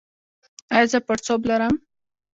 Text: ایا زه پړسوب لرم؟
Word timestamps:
ایا 0.73 0.85
زه 0.91 0.99
پړسوب 1.07 1.41
لرم؟ 1.49 1.75